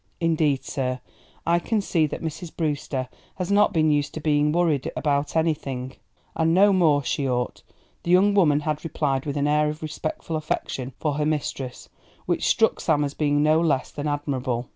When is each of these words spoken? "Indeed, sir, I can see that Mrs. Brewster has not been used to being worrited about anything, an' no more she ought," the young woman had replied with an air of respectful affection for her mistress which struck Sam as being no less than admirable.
"Indeed, 0.19 0.63
sir, 0.65 0.99
I 1.45 1.59
can 1.59 1.79
see 1.79 2.07
that 2.07 2.23
Mrs. 2.23 2.57
Brewster 2.57 3.07
has 3.35 3.51
not 3.51 3.71
been 3.71 3.91
used 3.91 4.15
to 4.15 4.19
being 4.19 4.51
worrited 4.51 4.91
about 4.97 5.35
anything, 5.35 5.93
an' 6.35 6.55
no 6.55 6.73
more 6.73 7.03
she 7.03 7.29
ought," 7.29 7.61
the 8.01 8.09
young 8.09 8.33
woman 8.33 8.61
had 8.61 8.83
replied 8.83 9.27
with 9.27 9.37
an 9.37 9.47
air 9.47 9.69
of 9.69 9.83
respectful 9.83 10.35
affection 10.37 10.93
for 10.99 11.13
her 11.19 11.25
mistress 11.27 11.87
which 12.25 12.47
struck 12.47 12.79
Sam 12.81 13.03
as 13.03 13.13
being 13.13 13.43
no 13.43 13.61
less 13.61 13.91
than 13.91 14.07
admirable. 14.07 14.69